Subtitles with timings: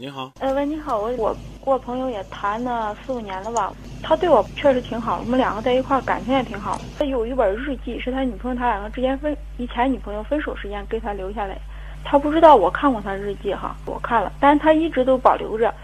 [0.00, 6.80] 你好，呃，喂，你好，我我跟我朋友也谈了四五年了吧，他对我确实挺好，我们两个在一块儿感情也挺好。
[7.00, 11.58] 他有一本日记，是他女朋友他两个之间分以前女朋友分手时间给他留下来，
[12.04, 15.74] 他不知道我看过他日记哈，我看了，但是他一直都保留着。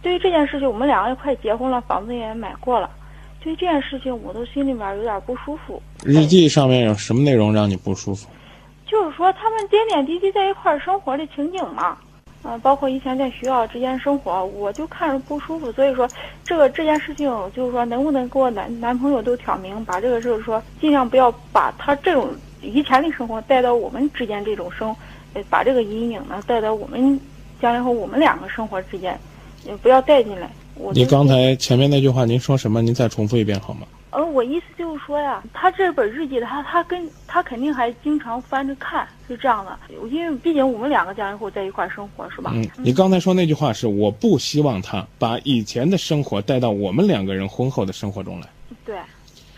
[0.00, 2.88] 对于这件事情，我们两个也快结婚了，房子也买过了。
[3.40, 5.82] 对于这件事情，我都心里面有点不舒服。
[6.04, 8.28] 日记上面有什么内容让你不舒服？
[8.86, 11.98] 就是说他们点点滴滴在一块儿生活的情景嘛，
[12.48, 15.72] 嗯、包括以前在学校之间生活，我就看着不舒服。
[15.72, 16.08] 所以说，
[16.44, 22.28] 这个这件事情，就是说能不能给我男男朋友都挑明，把这个就是说尽量不要把他这种
[22.62, 24.94] 以前的生活带到我们之间这种生，
[25.34, 27.18] 呃，把这个阴影呢带到我们
[27.60, 29.18] 将来和我们两个生活之间，
[29.64, 30.48] 也不要带进来。
[30.76, 32.82] 我你刚才前面那句话您说什么？
[32.82, 33.86] 您再重复一遍好吗？
[34.16, 39.78] 呃，我意思就是说呀，他这本日记，他他跟他肯定还经常翻着看，是这样的。
[40.08, 42.50] 因为毕竟我们两个家人会在一块儿生活，是吧？
[42.54, 48.48] 嗯，你刚才说那句话是我不希望他把以前的生活带到我们两个人婚后的生活中来。
[48.86, 48.96] 对，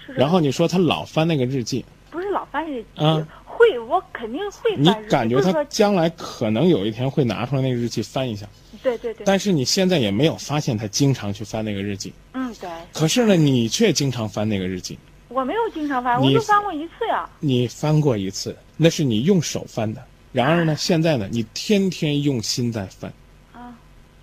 [0.04, 3.24] 是然后你说他老翻那个日记，不是老翻日记，啊
[3.58, 5.10] 会，我肯定会你翻日记。
[5.10, 8.46] 感觉他将来可能有一天会拿出来那个日记翻一下，
[8.82, 12.12] 对对对，但是你现在也没有发现他经常去翻那个日记。
[12.34, 14.96] 嗯对，可是呢，你却经常翻那个日记。
[15.28, 17.28] 我没有经常翻，我就翻过一次呀。
[17.40, 20.02] 你翻过一次，那是你用手翻的。
[20.32, 23.12] 然而呢，现在呢，你天天用心在翻。
[23.52, 23.76] 啊，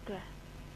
[0.05, 0.15] 对，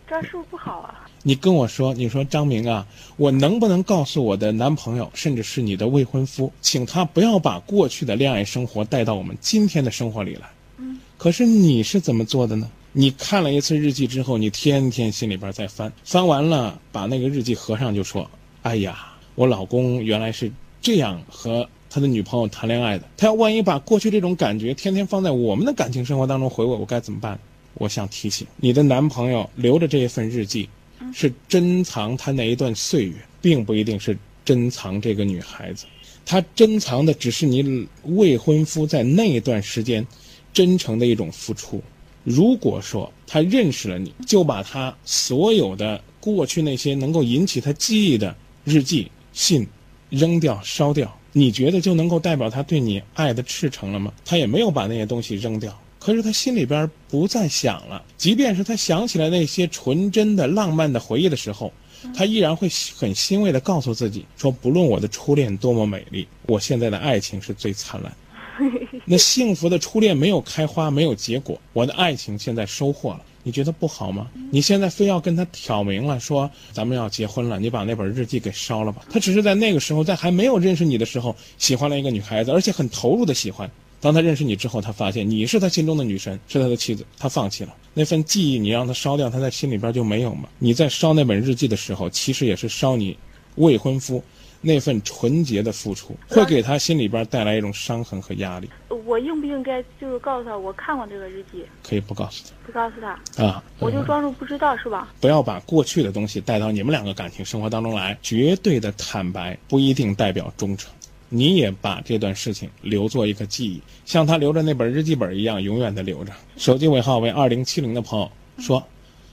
[0.10, 1.08] 这样是不是不好啊？
[1.22, 10.50] 你跟我说，你说张明啊，我能不能告诉我的男朋友，甚至是你的未婚夫，请他不要把过去的恋爱生活带到我们今天的生活里来？
[10.78, 10.98] 嗯。
[11.16, 12.68] 可是你是怎么做的呢？
[12.92, 18.28] 你看了一次日记之后，你天天心里边在翻，翻完了把那个日记合上，就说
[18.64, 20.52] ：“哎呀，我老公原来是
[20.82, 23.06] 这样和他的女朋友谈恋爱的。
[23.16, 27.38] 他要万一把过去这种感觉天天放在我们的感情生活当中回味，我该怎么办？”
[27.76, 30.70] 我想提醒你的男朋友留着这一份日记，
[31.14, 35.86] 是珍藏他那一段岁月，并不一定是珍藏这个女孩子。
[36.26, 40.06] 他珍藏的只是你未婚夫在那一段时间
[40.54, 41.82] 真诚的一种付出。
[42.24, 49.66] 如果说他认识了你，就把他所有的过去那些能够引起他记忆的日记、信
[50.10, 54.14] 扔掉、烧掉，你觉得就能够代表他对你爱的赤诚了吗？
[54.26, 58.02] 他也没有把那些东西扔掉，可是他心里边不再想了。
[58.18, 61.72] 即便是他想起来那些纯真的、浪漫的回忆的时候，
[62.16, 68.14] 他依然会很欣慰地告诉自己说：“不论我的初恋多么美丽，我现在的爱情是最灿烂。
[69.06, 73.22] 那幸福的初恋没有开花，没有结果，我的爱情现在收获了。
[73.42, 74.28] 你觉得不好吗？
[74.52, 79.02] 你现在非要跟他挑明了说咱们要结婚了，你把那本日记给烧了吧。
[79.10, 83.70] 他只是在那个时候，在还没有认识你的时候，喜欢了一个女孩子，而且很投入的喜欢。
[84.02, 88.58] 当他认识你之后，他发现你是他心中的女神，是他的妻子，他放弃了那份记忆。
[88.58, 90.48] 你让他烧掉，他在心里边就没有嘛。
[90.58, 93.18] 你在烧那本日记的时候，其实也是烧你
[93.56, 94.24] 未婚夫
[94.62, 98.70] 那份纯洁的付出，会给他心里边带来一种伤痕和压力。
[99.06, 102.96] 我应不应该就是告诉他我看过这个日记，可以不告诉他不告诉，
[103.36, 105.12] 他啊，我就装作不知道是吧？
[105.20, 108.18] 不要把过去的东西带到你们两个感情生活当中来。
[108.22, 110.92] 绝对的坦白不一定代表忠诚。
[111.30, 116.34] 你也把这段事情留作一个记忆，像他留着那本日记本一样，永远的留着。
[116.58, 118.84] 手机尾号为二零七零的朋友说，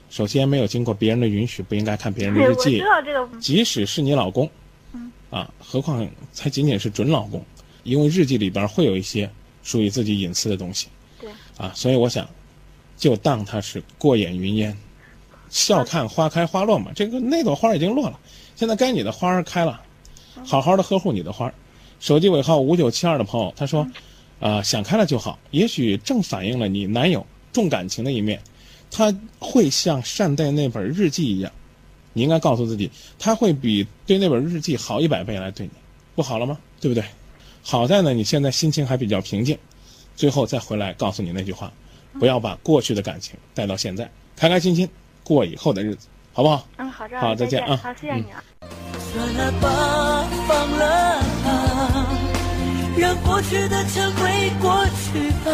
[0.09, 2.79] 首先没有经过别人的允许，不应该看别人的，日记我知。
[2.79, 4.47] 道这个，即使是你老公，
[5.31, 7.43] 啊，何况才仅仅是准老公，
[7.83, 9.29] 因为日记里边会有一些
[9.63, 10.87] 属于自己隐私的东西，
[11.19, 12.29] 对，啊，所以我想，
[12.95, 14.77] 就当它是过眼云烟，
[15.49, 16.91] 笑看花开花落嘛。
[16.95, 18.19] 这个那朵花已经落了，
[18.55, 19.81] 现在该你的花儿开了，
[20.45, 21.53] 好好的呵护你的花儿。
[21.99, 23.87] 手机尾号五九七二的朋友他说，
[24.39, 28.39] 啊、想开了就好，也许正反映了你男友重感情的一面，
[28.91, 31.51] 他会像善待那本日记一样。
[32.13, 35.71] 你应该告诉自己，他会比对那本日记好一百倍来对你，
[36.15, 36.57] 不好了吗？
[36.79, 37.03] 对不对？
[37.61, 39.57] 好在呢，你现在心情还比较平静，
[40.15, 41.71] 最后再回来告诉你那句话，
[42.19, 44.89] 不要把过去的感情带到现在，开开心心
[45.23, 46.67] 过以后的日子，好不好？
[46.77, 48.43] 嗯，好的，好再见啊好，谢谢你啊。
[49.13, 49.51] 算
[53.07, 55.51] 让过去的成为过去吧。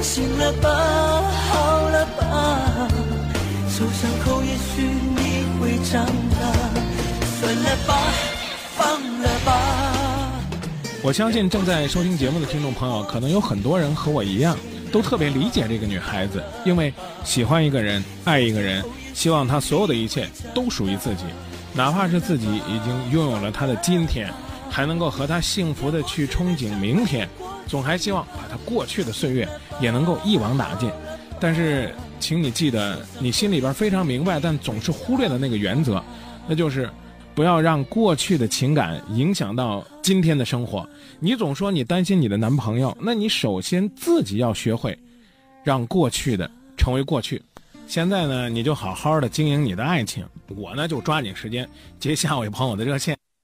[0.00, 0.70] 醒了吧，
[1.50, 2.88] 好了吧，
[3.68, 6.40] 受伤后也许你会长大。
[7.38, 7.98] 算了吧，
[8.78, 10.40] 放了吧。
[11.02, 14.56] 我相信正在收听节目的听众朋友，可能有很多人和我一样，
[14.90, 16.94] 都特别理解这个女孩子，因为
[17.24, 18.82] 喜欢一个人，爱一个人，
[19.12, 21.24] 希望他所有的一切都属于自己，
[21.74, 24.32] 哪怕是自己已经拥有了他的今天，
[24.70, 27.28] 还能够和他幸福的去憧憬明天，
[27.66, 29.46] 总还希望把他过去的岁月
[29.80, 30.88] 也能够一网打尽。
[31.40, 36.02] 但是，请你记得，你心里边非常明白，但总是忽略的那个原则，
[36.46, 36.88] 那就是
[37.34, 40.88] 不要让过去的情感影响到今天的生活。
[41.18, 44.96] 你总说你担心你的男朋友，那你首先自己要学会
[45.64, 47.42] 让过去的成为过去。
[47.86, 51.68] 现在呢，你就好好的经营你的爱情，我呢就抓紧时间
[51.98, 53.19] 接下位朋友的热线。